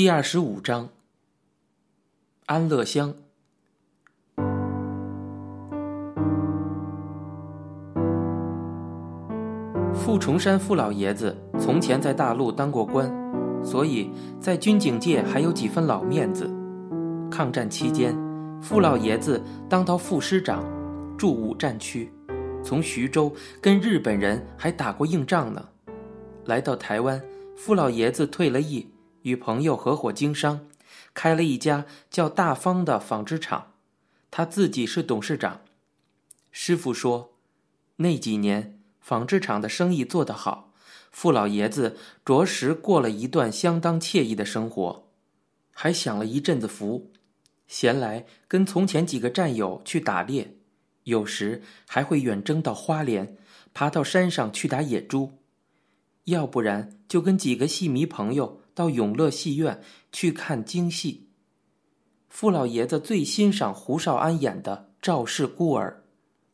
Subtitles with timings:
[0.00, 0.88] 第二十五章，
[2.46, 3.14] 安乐乡。
[9.92, 13.14] 傅崇山傅老爷子从前在大陆当过官，
[13.62, 14.10] 所以
[14.40, 16.50] 在军警界还有几分老面子。
[17.30, 18.16] 抗战期间，
[18.62, 20.64] 傅老爷子当到副师长，
[21.18, 22.10] 驻五战区，
[22.64, 23.30] 从徐州
[23.60, 25.62] 跟日本人还打过硬仗呢。
[26.46, 27.22] 来到台湾，
[27.54, 28.89] 傅老爷子退了役，
[29.22, 30.66] 与朋友合伙经商，
[31.14, 33.72] 开了一家叫大方的纺织厂，
[34.30, 35.60] 他自己是董事长。
[36.50, 37.32] 师傅说，
[37.96, 38.76] 那几年。
[39.00, 40.72] 纺织厂的生意做得好，
[41.10, 45.08] 傅老爷子着实过了一段相当惬意的生活，
[45.72, 47.10] 还享了一阵子福。
[47.66, 50.54] 闲来跟从前几个战友去打猎，
[51.04, 53.36] 有时还会远征到花莲，
[53.72, 55.30] 爬到山上去打野猪；
[56.24, 61.28] 要不然就跟几个戏迷朋友到永乐戏院去看京戏。
[62.28, 66.02] 傅老爷子最欣赏胡少安演的《赵氏孤儿》。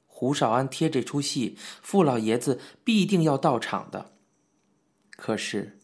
[0.07, 4.13] 胡少安贴这出戏，傅老爷子必定要到场的。
[5.11, 5.79] 可是，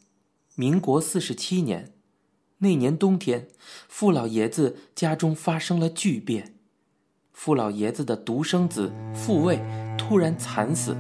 [0.55, 1.92] 民国四十七年
[2.58, 3.48] 那年冬天，
[3.89, 6.55] 傅老爷子家中发生了巨变。
[7.33, 9.61] 傅老爷子的独生子傅卫
[9.98, 10.96] 突然惨死，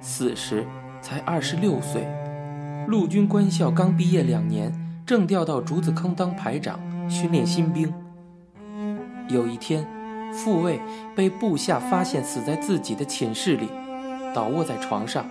[0.00, 0.64] 死时
[1.02, 2.06] 才二十六岁，
[2.86, 4.72] 陆军官校刚毕业两年，
[5.06, 6.78] 正调到竹子坑当排长，
[7.08, 7.92] 训练新兵。
[9.28, 9.86] 有一天。
[10.32, 10.80] 傅卫
[11.16, 13.68] 被部下发现死在自己的寝室里，
[14.32, 15.26] 倒卧在床上，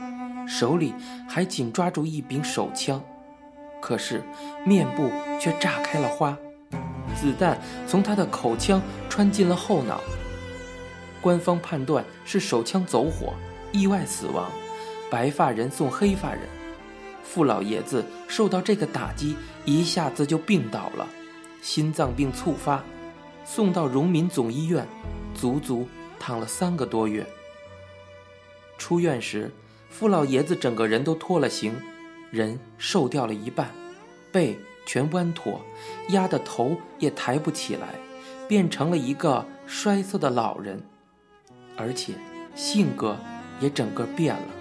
[0.46, 0.94] 手里
[1.26, 3.02] 还紧抓住一柄手枪，
[3.80, 4.22] 可是
[4.66, 6.38] 面部却炸开了花，
[7.16, 10.02] 子弹从他的口腔穿进了后脑。
[11.22, 13.34] 官方判断是手枪走火，
[13.72, 14.52] 意外死亡，
[15.10, 16.42] 白发人送黑发人。
[17.32, 21.08] 傅老爷子受到这个打击，一下子就病倒了，
[21.62, 22.84] 心脏病猝发。
[23.46, 24.88] 送到荣民总医院，
[25.36, 25.88] 足足
[26.20, 27.24] 躺了三个多月。
[28.80, 29.52] 出院时，
[29.92, 31.76] 傅老爷子整个人都脱了形，
[32.32, 33.70] 人瘦掉了一半，
[34.32, 34.58] 背
[34.88, 35.62] 全弯驼，
[36.10, 37.94] 压得头也抬不起来，
[38.48, 40.84] 变成了一个衰色的老人，
[41.78, 42.14] 而且
[42.56, 43.16] 性格
[43.60, 44.59] 也整个变了。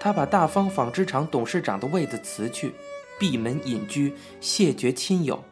[0.00, 2.74] 他把大方纺织厂董事长的位子辞去，
[3.18, 5.42] 闭门隐居，谢绝亲友。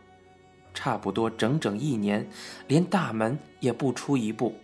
[0.73, 2.29] 差不多整整一年，
[2.69, 4.55] 连大门也不出一步。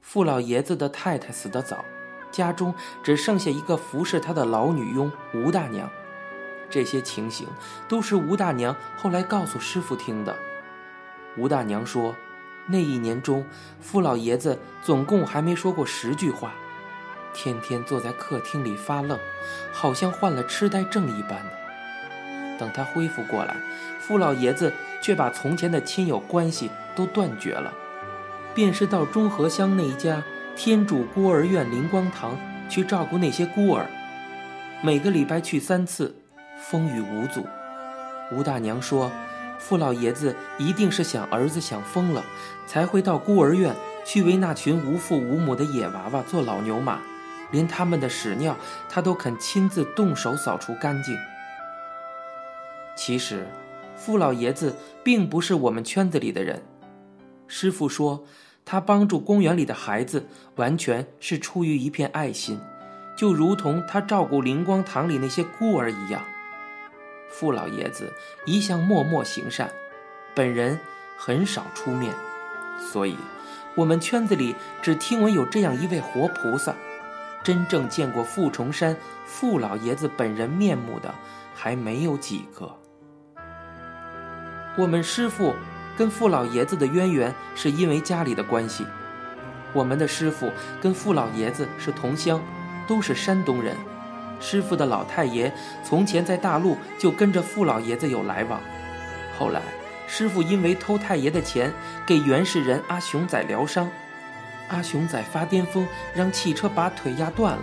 [0.00, 1.84] 傅老爷子的太太死得早，
[2.32, 5.88] 家中只剩下一个服侍他的老女佣吴大娘。
[6.70, 7.46] 这些情形
[7.88, 10.34] 都是吴大娘后来告诉师傅听的。
[11.36, 12.14] 吴大娘说，
[12.66, 13.44] 那一年中，
[13.80, 16.54] 傅老爷子总共还没说过十句话，
[17.32, 19.18] 天天坐在客厅里发愣，
[19.72, 21.44] 好像患了痴呆症一般。
[22.58, 23.56] 等他恢复过来，
[23.98, 27.72] 傅老爷子却把从前的亲友关系都断绝了，
[28.54, 30.22] 便是到中和乡那一家
[30.54, 32.36] 天主孤儿院灵光堂
[32.68, 33.86] 去照顾那些孤儿，
[34.82, 36.14] 每个礼拜去三次，
[36.58, 37.46] 风雨无阻。
[38.30, 39.10] 吴大娘说，
[39.58, 42.22] 傅老爷子一定是想儿子想疯了，
[42.66, 43.74] 才会到孤儿院
[44.04, 47.00] 去为那群无父无母的野娃娃做老牛马，
[47.50, 48.56] 连他们的屎尿
[48.88, 51.16] 他都肯亲自动手扫除干净。
[52.96, 53.46] 其实，
[53.96, 56.62] 傅老爷子并不是我们圈子里的人。
[57.46, 58.24] 师傅说，
[58.64, 62.60] 他帮助公园里的孩子，完全是出于一片爱心，
[63.16, 66.22] 就如同他照顾灵光堂里那些孤儿一样。
[67.30, 68.12] 傅老爷子
[68.44, 69.70] 一向默默行善，
[70.34, 70.78] 本人
[71.16, 72.12] 很少出面，
[72.92, 73.16] 所以，
[73.76, 76.74] 我们圈子里只听闻有这样一位活菩萨，
[77.42, 81.14] 真正见过傅崇山傅老爷子本人面目的，
[81.54, 82.76] 还没有几个。
[84.76, 85.54] 我们师傅
[85.96, 88.86] 跟傅老爷子的渊源是因为家里的关系。
[89.72, 90.50] 我们的师傅
[90.80, 92.42] 跟傅老爷子是同乡，
[92.86, 93.76] 都是山东人。
[94.40, 95.52] 师傅的老太爷
[95.84, 98.60] 从前在大陆就跟着傅老爷子有来往。
[99.38, 99.60] 后来
[100.06, 101.72] 师傅因为偷太爷的钱
[102.06, 103.90] 给原始人阿雄仔疗伤，
[104.70, 107.62] 阿雄仔发癫疯，让汽车把腿压断了。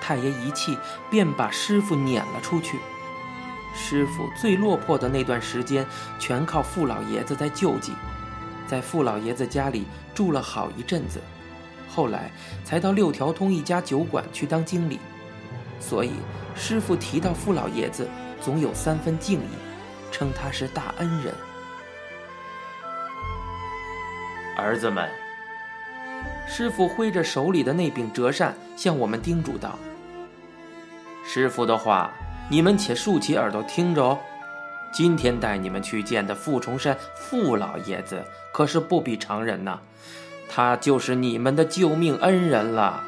[0.00, 0.76] 太爷一气，
[1.10, 2.78] 便把师傅撵了出去。
[3.74, 5.86] 师傅最落魄的那段时间，
[6.18, 7.94] 全靠傅老爷子在救济，
[8.66, 11.22] 在傅老爷子家里住了好一阵子，
[11.88, 12.30] 后来
[12.64, 14.98] 才到六条通一家酒馆去当经理。
[15.80, 16.12] 所以
[16.54, 18.08] 师傅提到傅老爷子，
[18.40, 19.54] 总有三分敬意，
[20.10, 21.32] 称他是大恩人。
[24.56, 25.08] 儿子们，
[26.46, 29.78] 师傅挥着手里的那柄折扇，向我们叮嘱道
[31.24, 32.12] ：“师傅的话。”
[32.50, 34.18] 你们且竖起耳朵听着哦。
[34.92, 38.22] 今天带你们去见的傅崇山傅老爷子
[38.52, 39.78] 可是不比常人呐，
[40.50, 43.02] 他就是你们的救命恩人了。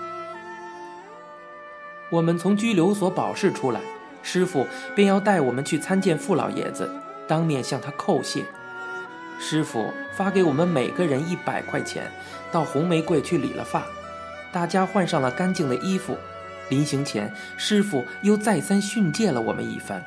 [2.10, 3.81] 我们从拘留所保释出来，
[4.22, 6.90] 师傅便要带我们去参见傅老爷子，
[7.28, 8.44] 当面向他叩谢。
[9.38, 12.10] 师傅发给我们每个人一百块钱，
[12.50, 13.82] 到红玫瑰去理了发，
[14.52, 16.16] 大家换上了干净的衣服。
[16.70, 20.02] 临行前，师傅又再三训诫了我们一番。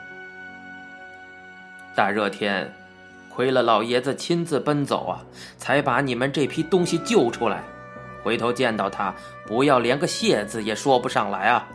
[1.94, 2.74] 大热天，
[3.30, 5.22] 亏了老爷子亲自奔走啊，
[5.58, 7.64] 才把你们这批东西救出来。
[8.24, 9.14] 回头见到他，
[9.46, 11.68] 不要连个谢字也说不上来啊！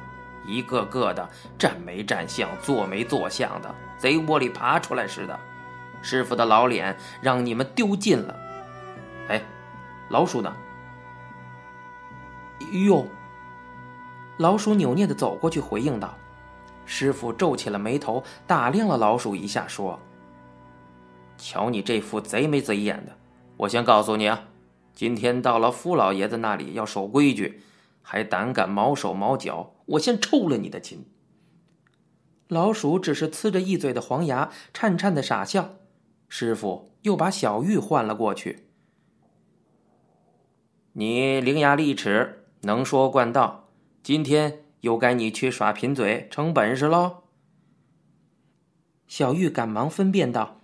[0.44, 5.38] 一个个的站没站相，坐没坐相的，贼窝里爬出来似的。
[6.02, 8.37] 师傅的老脸让你们丢尽了。
[9.28, 9.43] 哎，
[10.10, 10.54] 老鼠呢？
[12.87, 13.06] 哟，
[14.37, 16.16] 老鼠扭捏的走过去回应道
[16.84, 19.99] ：“师傅皱起了眉头，打量了老鼠一下，说。”
[21.38, 23.16] 瞧你这副贼眉贼眼的！
[23.56, 24.44] 我先告诉你啊，
[24.94, 27.62] 今天到了傅老爷子那里要守规矩，
[28.00, 31.04] 还胆敢毛手毛脚，我先抽了你的筋！
[32.49, 35.75] 老鼠只是呲着一嘴的黄牙，颤颤的傻笑。
[36.34, 38.67] 师傅又把小玉换了过去。
[40.94, 43.69] 你伶牙俐齿，能说惯道，
[44.02, 47.25] 今天又该你去耍贫嘴，成本事喽。
[49.06, 50.62] 小玉赶忙分辨道。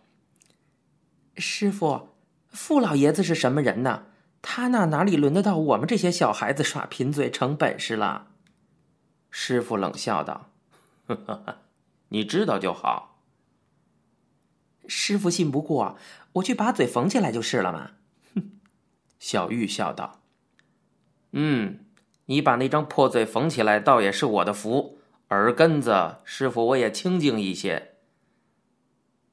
[1.36, 2.14] 师傅，
[2.48, 4.06] 傅老爷子是什么人呢？
[4.40, 8.28] 他那哪里轮得到我们这些小孩子耍贫嘴成本事了？
[9.30, 10.48] 师傅冷笑道
[11.04, 11.58] ：“呵 呵
[12.08, 13.16] 你知道就好。”
[14.88, 15.96] 师傅信不过，
[16.32, 17.92] 我去把嘴缝起来就是了嘛。
[18.34, 18.50] 哼，
[19.20, 20.22] 小玉笑道
[21.32, 21.84] ：“嗯，
[22.26, 24.98] 你把那张破嘴缝起来，倒也是我的福。
[25.30, 27.96] 耳根子，师傅我也清静一些。”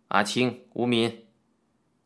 [0.09, 1.25] 阿青、吴敏。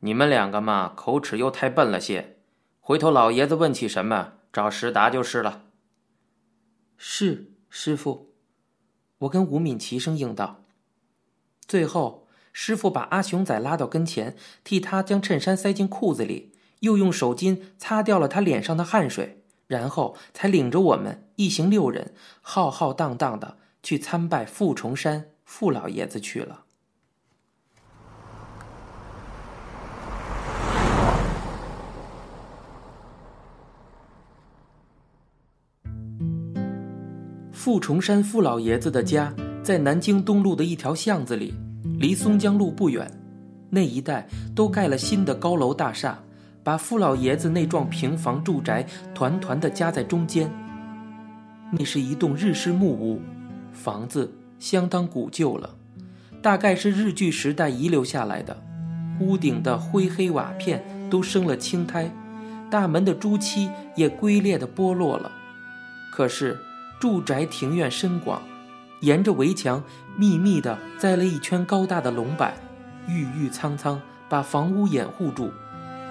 [0.01, 2.37] 你们两个嘛，口齿又太笨了些。
[2.79, 5.65] 回头老爷子问起什么，照实答就是了。
[6.95, 8.33] 是师傅，
[9.19, 10.63] 我跟吴敏齐声应道。
[11.67, 16.51] 最后，师傅把阿雄仔拉到跟前，替他将衬衫塞进裤子里，
[16.81, 26.63] 又用手巾擦掉了他脸上的汗水，然后才领着我们一行六人浩浩荡荡的去参拜傅崇山傅老爷子去了。
[37.51, 41.53] 傅崇山傅老爷子的家在南京东路的一条巷子里，
[41.99, 43.11] 离松江路不远。
[43.69, 46.17] 那一带都盖了新的高楼大厦，
[46.63, 50.49] 把傅老爷子那幢平房住宅团团的夹在中间。
[51.71, 53.21] 那是一栋日式木屋，
[53.73, 55.69] 房子相当古旧了，
[56.41, 58.57] 大概是日据时代遗留下来的。
[59.19, 62.09] 屋顶的灰黑瓦片都生了青苔，
[62.71, 65.29] 大门的朱漆也龟裂的剥落了。
[66.11, 66.57] 可是。
[66.99, 68.41] 住宅庭院深广，
[69.01, 69.83] 沿着围墙
[70.17, 72.51] 密密地栽了一圈高大的龙柏，
[73.07, 75.51] 郁郁苍苍，把房屋掩护住，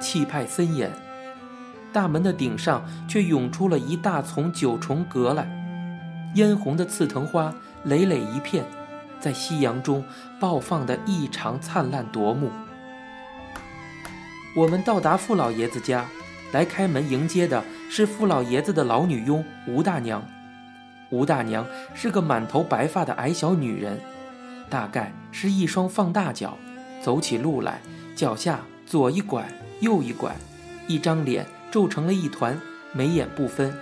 [0.00, 0.90] 气派森严。
[1.92, 5.46] 大门的顶上却涌出了一大丛九重阁来，
[6.34, 7.54] 嫣红的刺藤花
[7.84, 8.64] 累累一片，
[9.20, 10.04] 在夕阳中
[10.40, 12.50] 爆放的异常灿烂夺目。
[14.56, 16.06] 我们到达傅老爷子家，
[16.52, 20.22] 来开门迎接的是傅老爷子的老女佣吴大娘。
[21.10, 23.98] 吴大娘是个满头白发的矮小女人，
[24.68, 26.58] 大概是一双放大脚，
[27.02, 27.80] 走起路来
[28.14, 29.48] 脚下左一拐
[29.80, 30.36] 右一拐，
[30.86, 32.60] 一张脸皱成了一团，
[32.92, 33.72] 眉眼不分。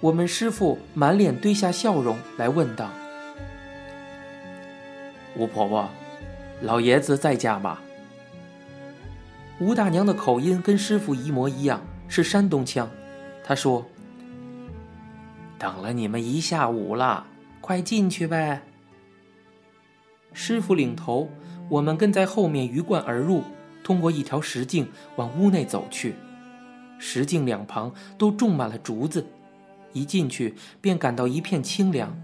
[0.00, 2.88] 我们师傅满脸堆下笑容来问道
[5.36, 5.90] ：“吴婆婆，
[6.62, 7.78] 老爷子在家吗？”
[9.60, 12.88] 吴大娘的口音跟师傅一模一样，是山东腔。
[13.44, 13.84] 她说。
[15.58, 17.26] 等了你们一下午了，
[17.60, 18.62] 快进去呗。
[20.32, 21.28] 师傅领头，
[21.68, 23.42] 我们跟在后面鱼贯而入，
[23.82, 26.14] 通过一条石径往屋内走去。
[26.98, 29.26] 石径两旁都种满了竹子，
[29.92, 32.16] 一进去便感到一片清凉。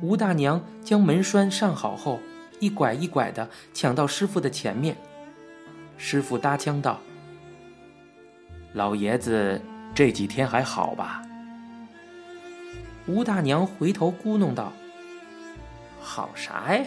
[0.00, 2.18] 吴大娘将门栓上好后，
[2.60, 4.96] 一拐一拐的抢到师傅的前面。
[5.96, 7.00] 师傅搭腔道
[8.72, 9.60] ：“老爷子
[9.94, 11.22] 这几天还好吧？”
[13.08, 14.70] 吴大娘回头咕哝道
[15.98, 16.84] ：“好啥呀？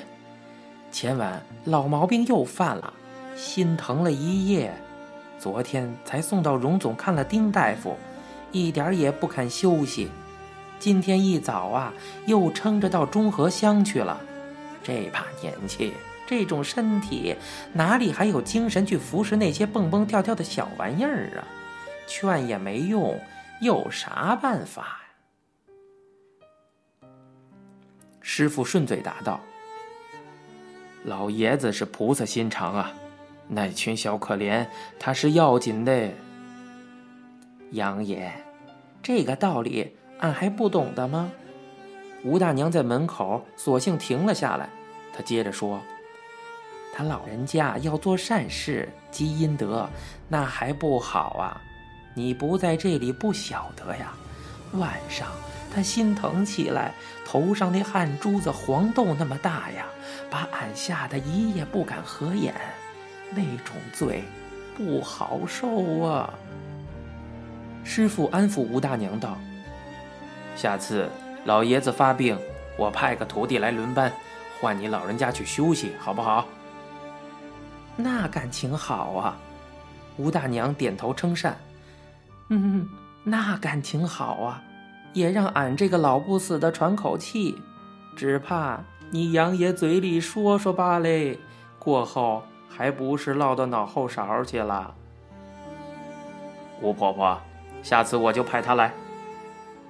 [0.92, 2.94] 前晚老毛病又犯了，
[3.36, 4.72] 心疼了一夜，
[5.40, 7.98] 昨天才送到荣总看了丁大夫，
[8.52, 10.12] 一点也不肯休息。
[10.78, 11.92] 今天一早啊，
[12.28, 14.22] 又撑着到中和乡去了。
[14.84, 15.94] 这把年纪，
[16.28, 17.36] 这种身体
[17.74, 21.42] 哪里还有精神去服侍那些蹦蹦跳跳的小玩意儿啊？
[22.06, 23.20] 劝也没用，
[23.60, 25.01] 有啥办法
[28.22, 29.40] 师傅顺嘴答道
[31.04, 32.92] ：“老爷子是菩萨心肠啊，
[33.48, 34.66] 那群小可怜
[35.00, 36.10] 他是要紧的。
[37.72, 38.32] 杨爷，
[39.02, 41.32] 这个道理俺还不懂的吗？”
[42.24, 44.70] 吴大娘在门口索性停了下来，
[45.12, 45.82] 她接着说
[46.94, 49.90] ：“他老人家要做善事积阴德，
[50.28, 51.60] 那还不好啊？
[52.14, 54.14] 你不在这里不晓得呀。
[54.74, 55.28] 晚上
[55.74, 56.94] 他心疼起来，
[57.26, 59.86] 头上那汗珠子黄豆那么大呀，
[60.30, 62.54] 把俺吓得一夜不敢合眼。
[63.32, 64.24] 那种罪
[64.76, 66.34] 不好受啊。”
[67.84, 69.38] 师傅安抚吴大娘道
[70.56, 71.10] ：“下次。”
[71.44, 72.38] 老爷子发病，
[72.78, 74.14] 我派个徒弟来轮班，
[74.60, 76.48] 换你老人家去休息，好不好？
[77.96, 79.36] 那感情好啊！
[80.18, 81.58] 吴大娘点头称善。
[82.50, 82.88] 嗯，
[83.24, 84.62] 那感情好啊，
[85.14, 87.58] 也让俺这个老不死的喘口气。
[88.16, 91.40] 只怕你杨爷嘴里说说罢嘞，
[91.80, 94.94] 过后还不是落到脑后勺去了。
[96.82, 97.40] 吴婆婆，
[97.84, 98.94] 下次我就派他来。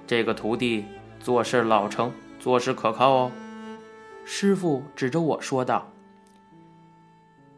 [0.06, 0.84] 这个徒弟。
[1.24, 2.10] 做事老成，
[2.40, 3.30] 做事可靠哦。
[4.24, 5.86] 师傅指着我说道。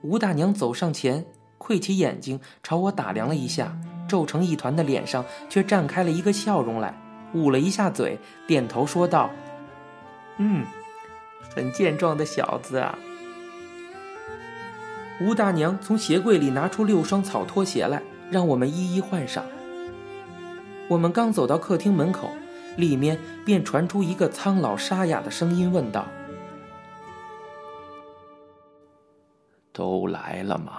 [0.03, 1.25] 吴大娘走上前，
[1.57, 3.75] 窥起眼睛朝我打量了一下，
[4.07, 6.95] 皱成一团的脸上却绽开了一个笑容来，
[7.35, 9.31] 捂了一下嘴，点头说道
[10.39, 10.65] ：“嗯，
[11.55, 12.99] 很健壮的小子啊。”
[15.21, 19.45] 吴大娘从鞋柜里拿出六双草拖鞋来，让我们一一换上。
[20.89, 22.31] 我们刚走到客厅门口。
[22.77, 26.09] 里面便传出一个苍老沙哑的声音，问道
[29.73, 30.73] ：“都来了吗？”“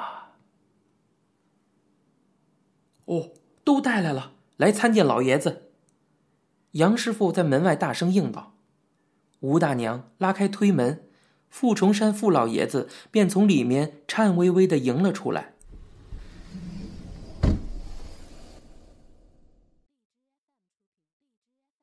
[3.08, 3.30] 哦，
[3.64, 5.62] 都带来了，来参见老爷子。”
[6.75, 8.53] 杨师傅在门外大声应道。
[9.39, 11.03] 吴大娘拉开推门，
[11.50, 15.55] 傅崇山傅老爷子便从里面颤巍巍的迎了出来。